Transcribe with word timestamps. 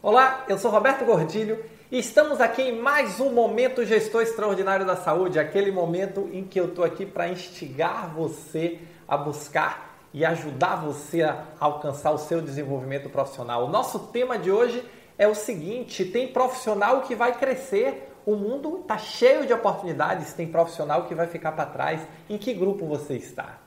Olá, 0.00 0.44
eu 0.48 0.56
sou 0.56 0.70
Roberto 0.70 1.04
Gordilho 1.04 1.64
e 1.90 1.98
estamos 1.98 2.40
aqui 2.40 2.62
em 2.62 2.80
mais 2.80 3.18
um 3.18 3.32
Momento 3.32 3.84
Gestor 3.84 4.22
Extraordinário 4.22 4.86
da 4.86 4.94
Saúde, 4.94 5.40
aquele 5.40 5.72
momento 5.72 6.30
em 6.32 6.44
que 6.44 6.60
eu 6.60 6.66
estou 6.66 6.84
aqui 6.84 7.04
para 7.04 7.28
instigar 7.28 8.08
você 8.14 8.78
a 9.08 9.16
buscar 9.16 9.98
e 10.14 10.24
ajudar 10.24 10.76
você 10.76 11.24
a 11.24 11.42
alcançar 11.58 12.12
o 12.12 12.18
seu 12.18 12.40
desenvolvimento 12.40 13.10
profissional. 13.10 13.64
O 13.64 13.68
nosso 13.68 13.98
tema 13.98 14.38
de 14.38 14.52
hoje 14.52 14.88
é 15.18 15.26
o 15.26 15.34
seguinte: 15.34 16.04
tem 16.04 16.28
profissional 16.28 17.00
que 17.00 17.16
vai 17.16 17.36
crescer, 17.36 18.14
o 18.24 18.36
mundo 18.36 18.78
está 18.82 18.98
cheio 18.98 19.46
de 19.48 19.52
oportunidades, 19.52 20.32
tem 20.32 20.46
profissional 20.46 21.06
que 21.06 21.14
vai 21.14 21.26
ficar 21.26 21.50
para 21.50 21.66
trás. 21.66 22.00
Em 22.30 22.38
que 22.38 22.54
grupo 22.54 22.86
você 22.86 23.14
está? 23.14 23.58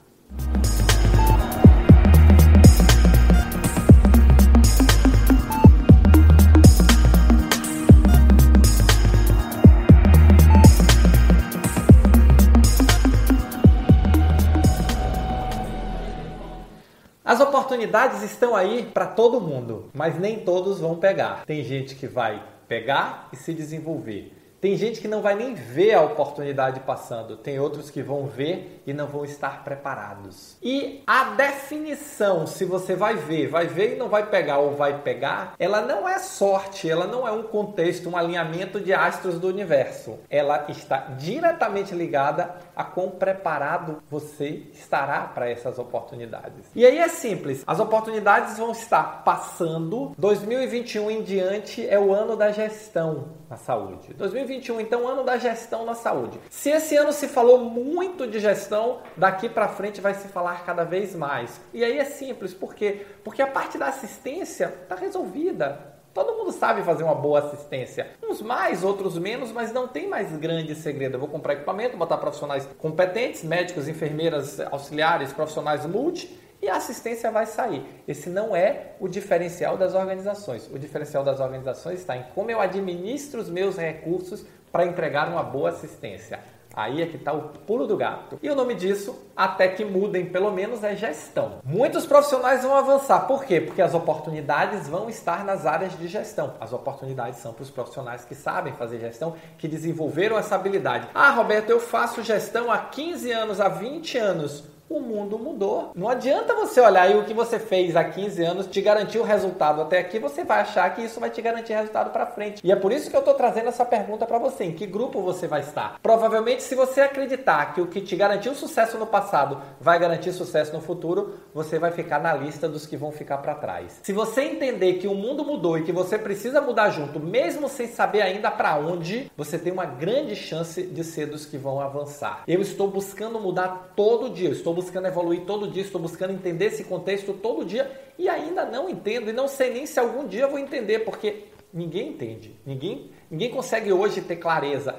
Oportunidades 17.71 18.21
estão 18.21 18.53
aí 18.53 18.83
para 18.83 19.05
todo 19.05 19.39
mundo, 19.39 19.89
mas 19.93 20.19
nem 20.19 20.39
todos 20.39 20.79
vão 20.79 20.97
pegar. 20.97 21.45
Tem 21.45 21.63
gente 21.63 21.95
que 21.95 22.05
vai 22.05 22.43
pegar 22.67 23.29
e 23.31 23.37
se 23.37 23.53
desenvolver. 23.53 24.40
Tem 24.61 24.77
gente 24.77 25.01
que 25.01 25.07
não 25.07 25.23
vai 25.23 25.33
nem 25.33 25.55
ver 25.55 25.95
a 25.95 26.03
oportunidade 26.03 26.81
passando, 26.81 27.35
tem 27.35 27.59
outros 27.59 27.89
que 27.89 28.03
vão 28.03 28.27
ver 28.27 28.83
e 28.85 28.93
não 28.93 29.07
vão 29.07 29.25
estar 29.25 29.63
preparados. 29.63 30.55
E 30.61 31.01
a 31.07 31.31
definição, 31.31 32.45
se 32.45 32.63
você 32.63 32.95
vai 32.95 33.15
ver, 33.15 33.47
vai 33.47 33.65
ver 33.65 33.95
e 33.95 33.97
não 33.97 34.07
vai 34.07 34.29
pegar 34.29 34.59
ou 34.59 34.75
vai 34.75 35.01
pegar, 35.01 35.55
ela 35.57 35.81
não 35.81 36.07
é 36.07 36.19
sorte, 36.19 36.87
ela 36.87 37.07
não 37.07 37.27
é 37.27 37.31
um 37.31 37.41
contexto, 37.41 38.07
um 38.07 38.15
alinhamento 38.15 38.79
de 38.79 38.93
astros 38.93 39.39
do 39.39 39.47
universo. 39.47 40.19
Ela 40.29 40.65
está 40.69 40.97
diretamente 41.17 41.95
ligada 41.95 42.53
a 42.75 42.83
quão 42.83 43.09
preparado 43.09 44.03
você 44.11 44.67
estará 44.73 45.21
para 45.21 45.49
essas 45.49 45.79
oportunidades. 45.79 46.67
E 46.75 46.85
aí 46.85 46.99
é 46.99 47.07
simples, 47.07 47.63
as 47.65 47.79
oportunidades 47.79 48.59
vão 48.59 48.73
estar 48.73 49.23
passando. 49.23 50.13
2021 50.19 51.09
em 51.09 51.23
diante 51.23 51.87
é 51.87 51.99
o 51.99 52.13
ano 52.13 52.35
da 52.35 52.51
gestão 52.51 53.41
na 53.49 53.57
saúde. 53.57 54.13
2021, 54.13 54.50
então, 54.53 55.07
ano 55.07 55.23
da 55.23 55.37
gestão 55.37 55.85
na 55.85 55.93
saúde. 55.93 56.39
Se 56.49 56.69
esse 56.69 56.95
ano 56.95 57.11
se 57.11 57.27
falou 57.27 57.59
muito 57.59 58.27
de 58.27 58.39
gestão, 58.39 58.99
daqui 59.15 59.47
para 59.47 59.67
frente 59.67 60.01
vai 60.01 60.13
se 60.13 60.27
falar 60.27 60.65
cada 60.65 60.83
vez 60.83 61.15
mais. 61.15 61.61
E 61.73 61.83
aí 61.83 61.97
é 61.97 62.05
simples, 62.05 62.53
por 62.53 62.73
quê? 62.73 63.05
Porque 63.23 63.41
a 63.41 63.47
parte 63.47 63.77
da 63.77 63.87
assistência 63.87 64.73
está 64.83 64.95
resolvida. 64.95 65.91
Todo 66.13 66.33
mundo 66.37 66.51
sabe 66.51 66.83
fazer 66.83 67.03
uma 67.03 67.15
boa 67.15 67.39
assistência. 67.39 68.11
Uns 68.21 68.41
mais, 68.41 68.83
outros 68.83 69.17
menos, 69.17 69.49
mas 69.51 69.71
não 69.71 69.87
tem 69.87 70.09
mais 70.09 70.29
grande 70.37 70.75
segredo. 70.75 71.15
Eu 71.15 71.19
vou 71.19 71.29
comprar 71.29 71.53
equipamento, 71.53 71.95
botar 71.95 72.17
profissionais 72.17 72.67
competentes, 72.77 73.43
médicos, 73.43 73.87
enfermeiras, 73.87 74.59
auxiliares, 74.59 75.31
profissionais 75.31 75.85
multi 75.85 76.37
e 76.61 76.69
a 76.69 76.75
assistência 76.75 77.31
vai 77.31 77.45
sair. 77.45 77.83
Esse 78.07 78.29
não 78.29 78.55
é 78.55 78.93
o 78.99 79.07
diferencial 79.07 79.77
das 79.77 79.95
organizações. 79.95 80.69
O 80.71 80.77
diferencial 80.77 81.23
das 81.23 81.39
organizações 81.39 81.99
está 81.99 82.15
em 82.15 82.23
como 82.35 82.51
eu 82.51 82.61
administro 82.61 83.41
os 83.41 83.49
meus 83.49 83.77
recursos 83.77 84.45
para 84.71 84.85
entregar 84.85 85.27
uma 85.27 85.43
boa 85.43 85.69
assistência. 85.69 86.39
Aí 86.73 87.01
é 87.01 87.05
que 87.05 87.17
está 87.17 87.33
o 87.33 87.49
pulo 87.49 87.85
do 87.85 87.97
gato. 87.97 88.39
E 88.41 88.49
o 88.49 88.55
nome 88.55 88.75
disso, 88.75 89.27
até 89.35 89.67
que 89.67 89.83
mudem 89.83 90.27
pelo 90.27 90.51
menos, 90.51 90.83
é 90.83 90.95
gestão. 90.95 91.59
Muitos 91.65 92.05
profissionais 92.05 92.63
vão 92.63 92.73
avançar. 92.73 93.27
Por 93.27 93.43
quê? 93.43 93.59
Porque 93.59 93.81
as 93.81 93.93
oportunidades 93.93 94.87
vão 94.87 95.09
estar 95.09 95.43
nas 95.43 95.65
áreas 95.65 95.97
de 95.97 96.07
gestão. 96.07 96.53
As 96.61 96.71
oportunidades 96.71 97.39
são 97.39 97.51
para 97.51 97.63
os 97.63 97.69
profissionais 97.69 98.23
que 98.23 98.33
sabem 98.33 98.73
fazer 98.73 98.99
gestão, 98.99 99.35
que 99.57 99.67
desenvolveram 99.67 100.37
essa 100.37 100.55
habilidade. 100.55 101.09
Ah, 101.13 101.31
Roberto, 101.31 101.69
eu 101.69 101.79
faço 101.79 102.23
gestão 102.23 102.71
há 102.71 102.77
15 102.77 103.31
anos, 103.31 103.59
há 103.59 103.67
20 103.67 104.17
anos 104.17 104.63
o 104.95 104.99
mundo 104.99 105.39
mudou. 105.39 105.91
Não 105.95 106.09
adianta 106.09 106.55
você 106.55 106.81
olhar 106.81 107.09
e 107.09 107.15
o 107.15 107.23
que 107.23 107.33
você 107.33 107.57
fez 107.59 107.95
há 107.95 108.03
15 108.03 108.43
anos 108.43 108.67
te 108.67 108.81
garantir 108.81 109.19
o 109.19 109.23
resultado 109.23 109.81
até 109.81 109.99
aqui, 109.99 110.19
você 110.19 110.43
vai 110.43 110.61
achar 110.61 110.93
que 110.93 111.01
isso 111.01 111.19
vai 111.19 111.29
te 111.29 111.41
garantir 111.41 111.73
resultado 111.73 112.11
para 112.11 112.25
frente. 112.25 112.61
E 112.63 112.71
é 112.71 112.75
por 112.75 112.91
isso 112.91 113.09
que 113.09 113.15
eu 113.15 113.21
estou 113.21 113.33
trazendo 113.33 113.69
essa 113.69 113.85
pergunta 113.85 114.25
para 114.25 114.37
você: 114.37 114.65
em 114.65 114.73
que 114.73 114.85
grupo 114.85 115.21
você 115.21 115.47
vai 115.47 115.61
estar? 115.61 115.99
Provavelmente, 116.01 116.63
se 116.63 116.75
você 116.75 117.01
acreditar 117.01 117.73
que 117.73 117.81
o 117.81 117.87
que 117.87 118.01
te 118.01 118.15
garantiu 118.15 118.53
sucesso 118.53 118.97
no 118.97 119.07
passado 119.07 119.61
vai 119.79 119.99
garantir 119.99 120.33
sucesso 120.33 120.73
no 120.73 120.81
futuro, 120.81 121.35
você 121.53 121.79
vai 121.79 121.91
ficar 121.91 122.19
na 122.19 122.33
lista 122.33 122.67
dos 122.67 122.85
que 122.85 122.97
vão 122.97 123.11
ficar 123.11 123.37
para 123.37 123.55
trás. 123.55 123.99
Se 124.03 124.13
você 124.13 124.41
entender 124.41 124.93
que 124.93 125.07
o 125.07 125.15
mundo 125.15 125.43
mudou 125.43 125.77
e 125.77 125.83
que 125.83 125.91
você 125.91 126.17
precisa 126.17 126.61
mudar 126.61 126.89
junto, 126.89 127.19
mesmo 127.19 127.69
sem 127.69 127.87
saber 127.87 128.21
ainda 128.21 128.51
para 128.51 128.77
onde, 128.77 129.31
você 129.37 129.57
tem 129.57 129.71
uma 129.71 129.85
grande 129.85 130.35
chance 130.35 130.83
de 130.83 131.03
ser 131.03 131.27
dos 131.27 131.45
que 131.45 131.57
vão 131.57 131.79
avançar. 131.79 132.43
Eu 132.47 132.61
estou 132.61 132.87
buscando 132.87 133.39
mudar 133.39 133.93
todo 133.95 134.29
dia, 134.29 134.49
eu 134.49 134.53
estou 134.53 134.73
buscando 134.81 135.07
evoluir 135.07 135.41
todo 135.41 135.69
dia, 135.69 135.83
estou 135.83 136.01
buscando 136.01 136.33
entender 136.33 136.65
esse 136.65 136.83
contexto 136.83 137.33
todo 137.33 137.63
dia 137.63 137.89
e 138.17 138.27
ainda 138.27 138.65
não 138.65 138.89
entendo 138.89 139.29
e 139.29 139.33
não 139.33 139.47
sei 139.47 139.71
nem 139.71 139.85
se 139.85 139.99
algum 139.99 140.27
dia 140.27 140.47
vou 140.47 140.59
entender, 140.59 140.99
porque 140.99 141.45
ninguém 141.71 142.09
entende, 142.09 142.55
ninguém, 142.65 143.11
ninguém 143.29 143.51
consegue 143.51 143.93
hoje 143.93 144.21
ter 144.21 144.37
clareza. 144.37 144.95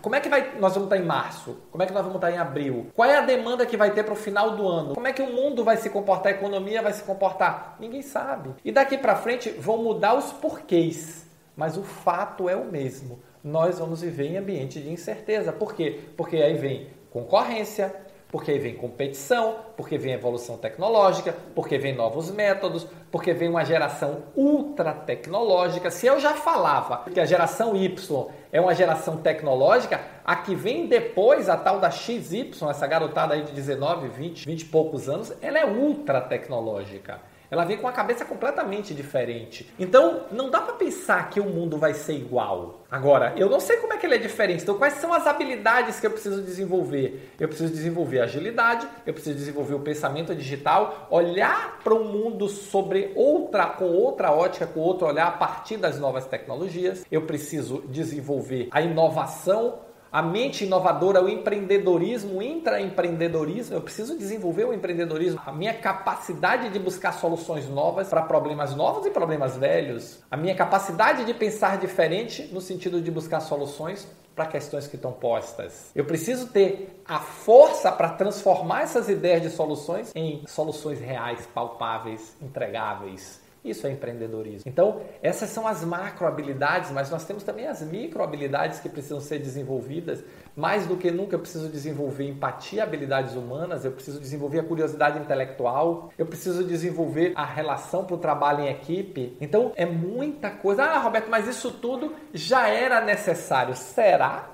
Como 0.00 0.14
é 0.14 0.20
que 0.20 0.28
vai, 0.28 0.58
nós 0.60 0.74
vamos 0.74 0.86
estar 0.86 0.96
em 0.96 1.04
março? 1.04 1.56
Como 1.72 1.82
é 1.82 1.86
que 1.86 1.92
nós 1.92 2.02
vamos 2.02 2.16
estar 2.16 2.30
em 2.30 2.38
abril? 2.38 2.86
Qual 2.94 3.08
é 3.08 3.16
a 3.16 3.22
demanda 3.22 3.66
que 3.66 3.76
vai 3.76 3.90
ter 3.92 4.04
para 4.04 4.12
o 4.12 4.16
final 4.16 4.56
do 4.56 4.68
ano? 4.68 4.94
Como 4.94 5.08
é 5.08 5.12
que 5.12 5.22
o 5.22 5.32
mundo 5.32 5.64
vai 5.64 5.76
se 5.76 5.90
comportar, 5.90 6.32
a 6.32 6.36
economia 6.36 6.80
vai 6.80 6.92
se 6.92 7.02
comportar? 7.02 7.76
Ninguém 7.80 8.00
sabe. 8.00 8.50
E 8.64 8.70
daqui 8.70 8.96
para 8.96 9.16
frente 9.16 9.50
vão 9.50 9.82
mudar 9.82 10.14
os 10.14 10.30
porquês, 10.32 11.26
mas 11.56 11.76
o 11.76 11.82
fato 11.82 12.48
é 12.48 12.54
o 12.54 12.64
mesmo. 12.64 13.18
Nós 13.42 13.80
vamos 13.80 14.02
viver 14.02 14.26
em 14.26 14.36
ambiente 14.36 14.80
de 14.80 14.88
incerteza. 14.88 15.52
Por 15.52 15.74
quê? 15.74 15.98
Porque 16.16 16.36
aí 16.36 16.54
vem 16.54 16.90
concorrência, 17.10 17.92
porque 18.32 18.50
aí 18.50 18.58
vem 18.58 18.74
competição, 18.74 19.56
porque 19.76 19.98
vem 19.98 20.14
evolução 20.14 20.56
tecnológica, 20.56 21.36
porque 21.54 21.76
vem 21.76 21.94
novos 21.94 22.30
métodos, 22.30 22.86
porque 23.10 23.34
vem 23.34 23.50
uma 23.50 23.62
geração 23.62 24.22
ultra 24.34 24.94
tecnológica. 24.94 25.90
Se 25.90 26.06
eu 26.06 26.18
já 26.18 26.32
falava 26.32 27.04
que 27.12 27.20
a 27.20 27.26
geração 27.26 27.76
Y 27.76 28.26
é 28.50 28.58
uma 28.58 28.74
geração 28.74 29.18
tecnológica, 29.18 30.00
a 30.24 30.34
que 30.34 30.54
vem 30.54 30.86
depois, 30.86 31.50
a 31.50 31.58
tal 31.58 31.78
da 31.78 31.90
XY, 31.90 32.52
essa 32.70 32.86
garotada 32.86 33.34
aí 33.34 33.42
de 33.42 33.52
19, 33.52 34.08
20, 34.08 34.46
20 34.46 34.62
e 34.62 34.64
poucos 34.64 35.10
anos, 35.10 35.34
ela 35.42 35.58
é 35.58 35.66
ultra 35.66 36.18
tecnológica. 36.18 37.20
Ela 37.52 37.66
vem 37.66 37.76
com 37.76 37.86
a 37.86 37.92
cabeça 37.92 38.24
completamente 38.24 38.94
diferente. 38.94 39.70
Então, 39.78 40.22
não 40.32 40.48
dá 40.48 40.58
para 40.58 40.72
pensar 40.72 41.28
que 41.28 41.38
o 41.38 41.44
mundo 41.44 41.76
vai 41.76 41.92
ser 41.92 42.14
igual. 42.14 42.80
Agora, 42.90 43.34
eu 43.36 43.50
não 43.50 43.60
sei 43.60 43.76
como 43.76 43.92
é 43.92 43.98
que 43.98 44.06
ele 44.06 44.14
é 44.14 44.18
diferente. 44.18 44.62
Então, 44.62 44.78
quais 44.78 44.94
são 44.94 45.12
as 45.12 45.26
habilidades 45.26 46.00
que 46.00 46.06
eu 46.06 46.10
preciso 46.10 46.40
desenvolver? 46.40 47.30
Eu 47.38 47.48
preciso 47.48 47.70
desenvolver 47.70 48.20
agilidade, 48.20 48.88
eu 49.06 49.12
preciso 49.12 49.36
desenvolver 49.36 49.74
o 49.74 49.80
pensamento 49.80 50.34
digital, 50.34 51.06
olhar 51.10 51.78
para 51.84 51.92
o 51.92 52.02
mundo 52.02 52.48
sobre 52.48 53.12
outra 53.14 53.66
com 53.66 53.84
outra 53.84 54.32
ótica, 54.32 54.66
com 54.66 54.80
outro 54.80 55.06
olhar 55.06 55.26
a 55.26 55.32
partir 55.32 55.76
das 55.76 55.98
novas 55.98 56.24
tecnologias. 56.24 57.04
Eu 57.10 57.26
preciso 57.26 57.82
desenvolver 57.86 58.68
a 58.70 58.80
inovação 58.80 59.91
a 60.12 60.20
mente 60.20 60.64
inovadora, 60.64 61.24
o 61.24 61.28
empreendedorismo, 61.28 62.38
o 62.38 62.42
intraempreendedorismo. 62.42 63.74
Eu 63.74 63.80
preciso 63.80 64.18
desenvolver 64.18 64.64
o 64.66 64.74
empreendedorismo, 64.74 65.40
a 65.46 65.52
minha 65.52 65.72
capacidade 65.72 66.68
de 66.68 66.78
buscar 66.78 67.12
soluções 67.12 67.66
novas 67.68 68.08
para 68.08 68.20
problemas 68.22 68.74
novos 68.76 69.06
e 69.06 69.10
problemas 69.10 69.56
velhos, 69.56 70.22
a 70.30 70.36
minha 70.36 70.54
capacidade 70.54 71.24
de 71.24 71.32
pensar 71.32 71.78
diferente 71.78 72.50
no 72.52 72.60
sentido 72.60 73.00
de 73.00 73.10
buscar 73.10 73.40
soluções 73.40 74.06
para 74.34 74.46
questões 74.46 74.86
que 74.86 74.96
estão 74.96 75.12
postas. 75.12 75.90
Eu 75.94 76.04
preciso 76.04 76.48
ter 76.48 77.02
a 77.06 77.18
força 77.18 77.92
para 77.92 78.10
transformar 78.10 78.82
essas 78.82 79.08
ideias 79.08 79.42
de 79.42 79.50
soluções 79.50 80.10
em 80.14 80.42
soluções 80.46 81.00
reais, 81.00 81.46
palpáveis, 81.54 82.36
entregáveis. 82.40 83.41
Isso 83.64 83.86
é 83.86 83.92
empreendedorismo. 83.92 84.68
Então, 84.68 85.02
essas 85.22 85.48
são 85.50 85.68
as 85.68 85.84
macro 85.84 86.26
habilidades, 86.26 86.90
mas 86.90 87.10
nós 87.10 87.24
temos 87.24 87.44
também 87.44 87.68
as 87.68 87.80
micro 87.80 88.20
habilidades 88.20 88.80
que 88.80 88.88
precisam 88.88 89.20
ser 89.20 89.38
desenvolvidas. 89.38 90.24
Mais 90.56 90.84
do 90.84 90.96
que 90.96 91.12
nunca, 91.12 91.36
eu 91.36 91.38
preciso 91.38 91.68
desenvolver 91.68 92.28
empatia, 92.28 92.82
habilidades 92.82 93.34
humanas, 93.34 93.84
eu 93.84 93.92
preciso 93.92 94.18
desenvolver 94.18 94.58
a 94.58 94.64
curiosidade 94.64 95.16
intelectual, 95.18 96.12
eu 96.18 96.26
preciso 96.26 96.64
desenvolver 96.64 97.32
a 97.36 97.44
relação 97.44 98.04
para 98.04 98.16
o 98.16 98.18
trabalho 98.18 98.64
em 98.64 98.68
equipe. 98.68 99.36
Então, 99.40 99.72
é 99.76 99.86
muita 99.86 100.50
coisa. 100.50 100.82
Ah, 100.82 100.98
Roberto, 100.98 101.28
mas 101.30 101.46
isso 101.46 101.70
tudo 101.70 102.16
já 102.34 102.68
era 102.68 103.00
necessário. 103.00 103.76
Será? 103.76 104.50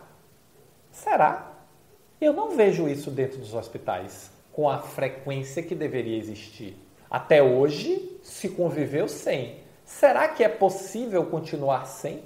Será? 0.91 1.53
Eu 2.21 2.35
não 2.35 2.51
vejo 2.51 2.87
isso 2.87 3.11
dentro 3.11 3.39
dos 3.39 3.55
hospitais 3.55 4.31
com 4.53 4.69
a 4.69 4.79
frequência 4.79 5.63
que 5.63 5.75
deveria 5.75 6.19
existir. 6.19 6.77
Até 7.11 7.43
hoje 7.43 8.19
se 8.23 8.49
conviveu 8.49 9.09
sem. 9.09 9.57
Será 9.85 10.29
que 10.29 10.45
é 10.45 10.49
possível 10.49 11.25
continuar 11.27 11.87
sem? 11.87 12.23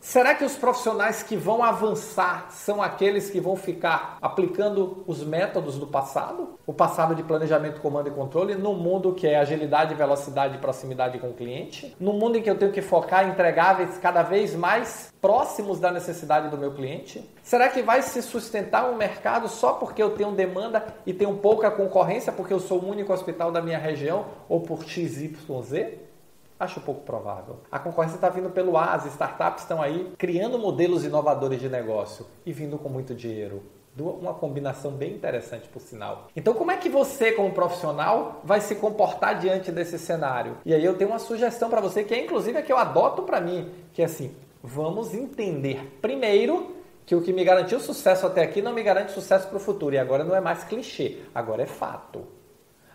Será 0.00 0.34
que 0.34 0.44
os 0.44 0.54
profissionais 0.54 1.22
que 1.22 1.36
vão 1.36 1.62
avançar 1.62 2.50
são 2.50 2.80
aqueles 2.80 3.30
que 3.30 3.40
vão 3.40 3.56
ficar 3.56 4.16
aplicando 4.22 5.02
os 5.06 5.24
métodos 5.24 5.76
do 5.76 5.86
passado? 5.86 6.58
O 6.66 6.72
passado 6.72 7.14
de 7.14 7.22
planejamento, 7.22 7.80
comando 7.80 8.08
e 8.08 8.12
controle, 8.12 8.54
no 8.54 8.74
mundo 8.74 9.12
que 9.12 9.26
é 9.26 9.38
agilidade, 9.38 9.94
velocidade 9.94 10.54
e 10.54 10.58
proximidade 10.58 11.18
com 11.18 11.30
o 11.30 11.34
cliente? 11.34 11.96
No 11.98 12.12
mundo 12.12 12.38
em 12.38 12.42
que 12.42 12.48
eu 12.48 12.56
tenho 12.56 12.72
que 12.72 12.80
focar 12.80 13.26
em 13.26 13.30
entregáveis 13.30 13.98
cada 13.98 14.22
vez 14.22 14.54
mais 14.54 15.12
próximos 15.20 15.80
da 15.80 15.90
necessidade 15.90 16.48
do 16.48 16.56
meu 16.56 16.72
cliente? 16.72 17.28
Será 17.42 17.68
que 17.68 17.82
vai 17.82 18.00
se 18.02 18.22
sustentar 18.22 18.88
um 18.88 18.96
mercado 18.96 19.48
só 19.48 19.72
porque 19.74 20.02
eu 20.02 20.10
tenho 20.10 20.30
demanda 20.30 20.86
e 21.04 21.12
tenho 21.12 21.34
pouca 21.38 21.70
concorrência 21.70 22.32
porque 22.32 22.52
eu 22.52 22.60
sou 22.60 22.80
o 22.80 22.88
único 22.88 23.12
hospital 23.12 23.50
da 23.50 23.60
minha 23.60 23.78
região 23.78 24.26
ou 24.48 24.60
por 24.60 24.84
XYZ? 24.84 26.07
Acho 26.58 26.80
pouco 26.80 27.02
provável. 27.02 27.58
A 27.70 27.78
concorrência 27.78 28.16
está 28.16 28.28
vindo 28.28 28.50
pelo 28.50 28.76
as 28.76 29.06
startups 29.06 29.62
estão 29.62 29.80
aí 29.80 30.12
criando 30.18 30.58
modelos 30.58 31.04
inovadores 31.04 31.60
de 31.60 31.68
negócio 31.68 32.26
e 32.44 32.52
vindo 32.52 32.78
com 32.78 32.88
muito 32.88 33.14
dinheiro. 33.14 33.62
Uma 33.96 34.34
combinação 34.34 34.92
bem 34.92 35.12
interessante, 35.12 35.68
por 35.68 35.80
sinal. 35.80 36.28
Então, 36.36 36.54
como 36.54 36.70
é 36.70 36.76
que 36.76 36.88
você, 36.88 37.32
como 37.32 37.52
profissional, 37.52 38.40
vai 38.44 38.60
se 38.60 38.76
comportar 38.76 39.38
diante 39.38 39.72
desse 39.72 39.98
cenário? 39.98 40.58
E 40.64 40.72
aí 40.72 40.84
eu 40.84 40.96
tenho 40.96 41.10
uma 41.10 41.18
sugestão 41.18 41.68
para 41.68 41.80
você, 41.80 42.04
que 42.04 42.14
é 42.14 42.22
inclusive 42.24 42.58
a 42.58 42.62
que 42.62 42.72
eu 42.72 42.76
adoto 42.76 43.22
para 43.22 43.40
mim, 43.40 43.72
que 43.92 44.00
é 44.00 44.04
assim, 44.04 44.34
vamos 44.62 45.14
entender 45.14 45.98
primeiro 46.00 46.76
que 47.04 47.14
o 47.14 47.22
que 47.22 47.32
me 47.32 47.42
garantiu 47.42 47.80
sucesso 47.80 48.26
até 48.26 48.42
aqui 48.42 48.62
não 48.62 48.72
me 48.72 48.82
garante 48.82 49.12
sucesso 49.12 49.48
para 49.48 49.56
o 49.56 49.60
futuro. 49.60 49.94
E 49.94 49.98
agora 49.98 50.22
não 50.22 50.36
é 50.36 50.40
mais 50.40 50.62
clichê, 50.62 51.20
agora 51.34 51.62
é 51.62 51.66
fato. 51.66 52.37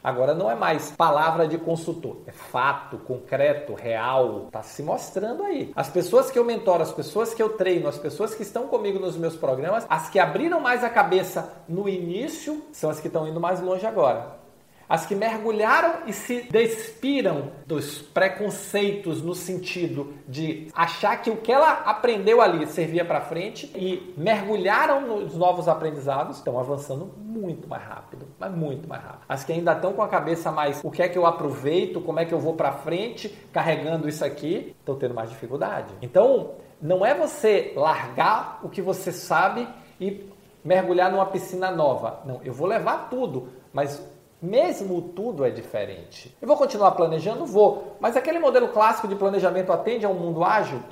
Agora 0.04 0.34
não 0.34 0.52
é 0.52 0.56
mais 0.56 0.92
palavra 0.92 1.48
de 1.48 1.58
consultor, 1.58 2.18
é 2.28 2.32
fato, 2.34 2.98
concreto, 2.98 3.74
real, 3.74 4.48
está 4.48 4.62
se 4.62 4.84
mostrando 4.84 5.44
aí. 5.44 5.72
As 5.74 5.90
pessoas 5.90 6.30
que 6.30 6.38
eu 6.38 6.44
mentoro, 6.44 6.84
as 6.84 6.92
pessoas 6.92 7.34
que 7.34 7.42
eu 7.42 7.50
treino, 7.50 7.88
as 7.88 7.98
pessoas 7.98 8.36
que 8.36 8.44
estão 8.44 8.68
comigo 8.68 9.00
nos 9.00 9.16
meus 9.16 9.38
programas, 9.38 9.86
as 9.90 10.10
que 10.10 10.20
abriram 10.20 10.60
mais 10.60 10.84
a 10.84 10.90
cabeça 10.90 11.54
no 11.70 11.88
início 11.88 12.62
são 12.74 12.90
as 12.90 13.00
que 13.00 13.08
estão 13.08 13.26
indo 13.26 13.40
mais 13.40 13.62
longe 13.62 13.86
agora. 13.86 14.43
As 14.88 15.06
que 15.06 15.16
mergulharam 15.16 16.02
e 16.08 16.14
se 16.14 16.42
despiram 16.52 17.52
dos 17.66 18.02
preconceitos 18.02 19.22
no 19.22 19.34
sentido 19.34 20.14
de 20.28 20.68
achar 20.74 21.18
que 21.22 21.30
o 21.30 21.38
que 21.38 21.52
ela 21.52 21.72
aprendeu 21.86 22.42
ali 22.42 22.68
servia 22.68 23.06
para 23.06 23.22
frente 23.22 23.72
e 23.76 24.14
mergulharam 24.18 25.02
nos 25.02 25.36
novos 25.36 25.68
aprendizados, 25.68 26.38
estão 26.38 26.60
avançando 26.60 27.12
muito 27.18 27.68
mais 27.68 27.84
rápido, 27.84 28.28
mas 28.40 28.54
muito 28.54 28.88
mais 28.88 29.02
rápido. 29.02 29.26
As 29.28 29.44
que 29.44 29.54
ainda 29.54 29.74
estão 29.74 29.94
com 29.94 30.02
a 30.02 30.08
cabeça 30.08 30.52
mais 30.52 30.82
o 30.84 30.92
que 30.92 31.02
é 31.02 31.10
que 31.10 31.18
eu 31.18 31.26
aproveito, 31.26 32.02
como 32.02 32.20
é 32.20 32.26
que 32.26 32.34
eu 32.34 32.40
vou 32.40 32.54
para 32.54 32.72
frente 32.72 33.30
carregando 33.52 34.08
isso 34.08 34.24
aqui, 34.24 34.76
estão 34.80 34.96
tendo 34.96 35.14
mais 35.14 35.30
dificuldade. 35.30 35.94
Então, 36.02 36.52
não 36.82 37.06
é 37.06 37.16
você 37.16 37.74
largar 37.76 38.60
o 38.62 38.70
que 38.70 38.82
você 38.82 39.12
sabe 39.12 39.68
e 40.00 40.30
mergulhar 40.64 41.12
numa 41.12 41.26
piscina 41.26 41.72
nova. 41.72 42.22
Não, 42.26 42.42
eu 42.44 42.54
vou 42.54 42.68
levar 42.68 43.10
tudo, 43.10 43.50
mas 43.72 44.02
mesmo 44.44 45.02
tudo 45.02 45.46
é 45.46 45.50
diferente. 45.50 46.36
Eu 46.42 46.48
vou 46.50 46.58
continuar 46.58 46.92
planejando? 46.92 47.46
Vou. 47.46 47.96
Mas 48.02 48.18
aquele 48.18 48.40
modelo 48.40 48.68
clássico 48.68 49.08
de 49.08 49.16
planejamento 49.16 49.72
atende 49.72 50.06
a 50.06 50.10
um 50.10 50.16
mundo 50.16 50.44
ágil? 50.44 50.84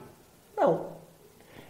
Não. 0.56 0.92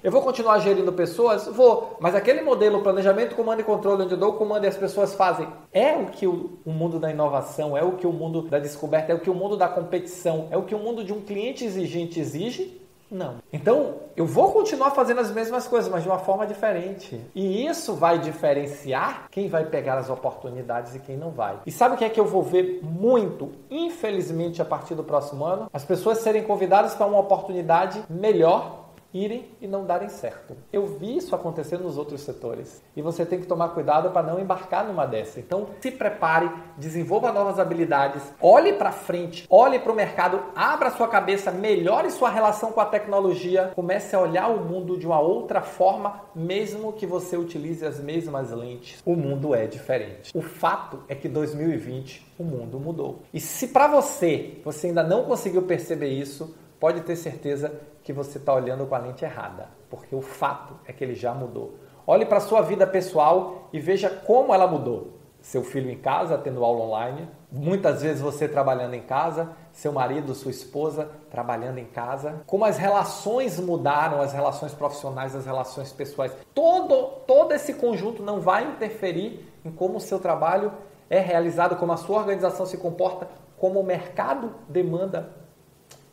Eu 0.04 0.12
vou 0.12 0.22
continuar 0.22 0.60
gerindo 0.60 0.94
pessoas? 0.94 1.48
Vou. 1.48 1.98
Mas 2.00 2.14
aquele 2.14 2.44
modelo 2.44 2.84
planejamento, 2.84 3.36
comando 3.36 3.62
e 3.62 3.64
controle, 3.64 4.04
onde 4.04 4.14
eu 4.14 4.18
dou 4.18 4.32
o 4.32 4.38
comando 4.38 4.64
e 4.64 4.68
as 4.68 4.78
pessoas 4.78 5.16
fazem, 5.16 5.48
é 5.74 5.96
o 5.96 6.06
que 6.06 6.28
o, 6.28 6.60
o 6.64 6.72
mundo 6.72 7.00
da 7.00 7.10
inovação, 7.10 7.76
é 7.76 7.84
o 7.84 7.94
que 7.94 8.06
o 8.06 8.14
mundo 8.14 8.44
da 8.44 8.60
descoberta, 8.60 9.12
é 9.12 9.16
o 9.16 9.20
que 9.20 9.30
o 9.30 9.36
mundo 9.36 9.58
da 9.58 9.68
competição, 9.68 10.50
é 10.52 10.58
o 10.58 10.64
que 10.64 10.76
o 10.76 10.80
mundo 10.80 11.04
de 11.04 11.12
um 11.12 11.22
cliente 11.22 11.66
exigente 11.66 12.20
exige? 12.20 12.81
Não. 13.12 13.36
Então, 13.52 13.96
eu 14.16 14.26
vou 14.26 14.54
continuar 14.54 14.92
fazendo 14.92 15.20
as 15.20 15.30
mesmas 15.32 15.68
coisas, 15.68 15.92
mas 15.92 16.04
de 16.04 16.10
uma 16.10 16.20
forma 16.20 16.48
diferente. 16.48 17.20
E 17.36 17.68
isso 17.68 17.94
vai 17.94 18.18
diferenciar 18.18 19.28
quem 19.30 19.50
vai 19.50 19.66
pegar 19.66 19.98
as 19.98 20.10
oportunidades 20.10 20.96
e 20.96 21.00
quem 21.00 21.18
não 21.18 21.30
vai. 21.30 21.60
E 21.66 21.72
sabe 21.72 21.96
o 21.96 21.98
que 21.98 22.06
é 22.06 22.10
que 22.10 22.20
eu 22.20 22.26
vou 22.26 22.42
ver 22.42 22.80
muito, 22.82 23.52
infelizmente, 23.70 24.62
a 24.62 24.66
partir 24.66 24.96
do 24.96 25.04
próximo 25.04 25.44
ano? 25.44 25.70
As 25.74 25.84
pessoas 25.84 26.20
serem 26.20 26.44
convidadas 26.44 26.96
para 26.96 27.06
uma 27.06 27.20
oportunidade 27.20 28.02
melhor 28.10 28.81
irem 29.14 29.46
e 29.62 29.68
não 29.68 29.86
darem 29.86 30.10
certo. 30.10 30.56
Eu 30.72 30.86
vi 30.86 31.18
isso 31.18 31.36
acontecer 31.36 31.78
nos 31.78 31.98
outros 31.98 32.22
setores 32.22 32.82
e 32.96 33.02
você 33.02 33.26
tem 33.26 33.40
que 33.40 33.48
tomar 33.48 33.70
cuidado 33.70 34.12
para 34.12 34.24
não 34.24 34.40
embarcar 34.40 34.86
numa 34.86 35.06
dessa. 35.06 35.40
Então, 35.40 35.68
se 35.80 35.92
prepare, 35.92 36.50
desenvolva 36.78 37.32
novas 37.32 37.60
habilidades, 37.60 38.24
olhe 38.42 38.74
para 38.74 38.92
frente, 38.92 39.46
olhe 39.50 39.80
para 39.80 39.92
o 39.92 39.96
mercado, 39.96 40.42
abra 40.56 40.92
sua 40.92 41.08
cabeça, 41.08 41.52
melhore 41.52 42.12
sua 42.12 42.30
relação 42.30 42.72
com 42.72 42.80
a 42.80 42.86
tecnologia, 42.86 43.72
comece 43.76 44.16
a 44.16 44.20
olhar 44.20 44.50
o 44.50 44.64
mundo 44.64 44.98
de 44.98 45.06
uma 45.06 45.20
outra 45.20 45.62
forma, 45.62 46.22
mesmo 46.34 46.94
que 46.94 47.06
você 47.06 47.38
utilize 47.38 47.86
as 47.86 48.00
mesmas 48.00 48.52
lentes. 48.52 49.02
O 49.06 49.16
mundo 49.16 49.54
é 49.54 49.68
diferente. 49.68 50.32
O 50.34 50.42
fato 50.42 51.04
é 51.08 51.16
que 51.16 51.28
2020 51.28 52.32
o 52.38 52.44
mundo 52.44 52.80
mudou. 52.80 53.22
E 53.34 53.40
se 53.40 53.68
para 53.68 53.88
você 53.88 54.60
você 54.64 54.88
ainda 54.88 55.04
não 55.04 55.26
conseguiu 55.26 55.64
perceber 55.64 56.10
isso, 56.10 56.56
pode 56.82 57.02
ter 57.02 57.16
certeza 57.16 57.72
que 58.04 58.12
você 58.12 58.40
está 58.40 58.52
olhando 58.52 58.88
com 58.88 58.96
a 58.96 58.98
lente 58.98 59.24
errada, 59.24 59.70
porque 59.88 60.16
o 60.16 60.22
fato 60.22 60.74
é 60.84 60.92
que 60.92 61.04
ele 61.04 61.14
já 61.14 61.32
mudou. 61.32 61.76
Olhe 62.08 62.26
para 62.26 62.40
a 62.40 62.42
sua 62.42 62.64
vida 62.64 62.88
pessoal 62.88 63.70
e 63.72 63.80
veja 63.80 64.10
como 64.10 64.52
ela 64.52 64.66
mudou. 64.66 65.20
Seu 65.40 65.64
filho 65.64 65.92
em 65.92 65.98
casa, 66.00 66.40
tendo 66.40 66.66
aula 66.66 66.84
online, 66.84 67.30
muitas 67.52 68.02
vezes 68.02 68.20
você 68.20 68.48
trabalhando 68.48 68.96
em 68.96 69.02
casa, 69.02 69.50
seu 69.72 69.92
marido, 69.92 70.34
sua 70.34 70.50
esposa 70.50 71.12
trabalhando 71.30 71.78
em 71.78 71.86
casa, 71.86 72.42
como 72.48 72.66
as 72.66 72.80
relações 72.80 73.60
mudaram, 73.60 74.20
as 74.20 74.34
relações 74.34 74.74
profissionais, 74.74 75.36
as 75.36 75.46
relações 75.46 75.92
pessoais. 75.92 76.36
Todo, 76.52 77.22
todo 77.28 77.52
esse 77.54 77.76
conjunto 77.76 78.24
não 78.24 78.42
vai 78.42 78.64
interferir 78.64 79.48
em 79.64 79.72
como 79.72 79.98
o 79.98 80.02
seu 80.02 80.20
trabalho 80.20 80.74
é 81.12 81.20
realizado, 81.20 81.76
como 81.76 81.92
a 81.92 81.98
sua 81.98 82.18
organização 82.18 82.66
se 82.66 82.78
comporta, 82.78 83.28
como 83.60 83.80
o 83.80 83.86
mercado 83.86 84.52
demanda. 84.68 85.30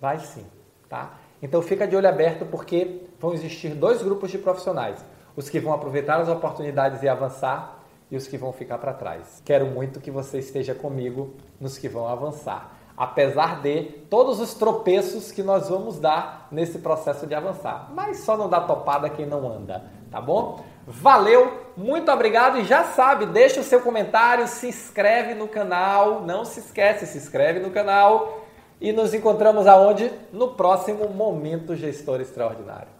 Vai 0.01 0.21
sim, 0.21 0.45
tá? 0.89 1.13
Então 1.43 1.63
fica 1.63 1.87
de 1.87 1.97
olho 1.97 2.09
aberto 2.09 2.45
porque 2.45 3.03
vão 3.21 3.33
existir 3.33 3.71
dois 3.71 4.03
grupos 4.03 4.31
de 4.31 4.39
profissionais: 4.39 5.05
os 5.37 5.49
que 5.49 5.61
vão 5.61 5.73
aproveitar 5.73 6.21
as 6.21 6.29
oportunidades 6.29 7.03
e 7.03 7.09
avançar 7.09 7.79
e 8.11 8.17
os 8.17 8.27
que 8.27 8.39
vão 8.39 8.53
ficar 8.53 8.79
para 8.79 8.93
trás. 8.93 9.43
Quero 9.45 9.67
muito 9.67 10.01
que 10.01 10.11
você 10.11 10.39
esteja 10.39 10.75
comigo 10.75 11.35
nos 11.61 11.79
que 11.79 11.89
vão 11.89 12.09
avançar, 12.09 12.73
apesar 12.97 13.61
de 13.61 13.83
todos 14.09 14.41
os 14.41 14.55
tropeços 14.55 15.31
que 15.31 15.43
nós 15.43 15.69
vamos 15.69 16.01
dar 16.01 16.49
nesse 16.51 16.79
processo 16.79 17.27
de 17.27 17.35
avançar. 17.35 17.91
Mas 17.95 18.21
só 18.21 18.37
não 18.37 18.49
dá 18.49 18.61
topada 18.61 19.11
quem 19.11 19.27
não 19.27 19.47
anda, 19.47 19.85
tá 20.11 20.21
bom? 20.21 20.65
Valeu, 20.87 21.53
muito 21.77 22.11
obrigado 22.11 22.59
e 22.59 22.65
já 22.65 22.83
sabe, 22.83 23.27
deixa 23.27 23.61
o 23.61 23.65
seu 23.65 23.83
comentário, 23.83 24.49
se 24.49 24.69
inscreve 24.69 25.35
no 25.35 25.47
canal, 25.47 26.23
não 26.23 26.47
se 26.47 26.61
esquece, 26.61 27.07
se 27.07 27.19
inscreve 27.19 27.61
no 27.61 27.71
canal 27.71 28.48
e 28.81 28.93
nos 28.93 29.13
encontramos 29.15 29.67
aonde? 29.67 30.11
No 30.33 30.55
próximo 30.55 31.09
Momento 31.09 31.75
Gestor 31.75 32.21
Extraordinário. 32.21 32.98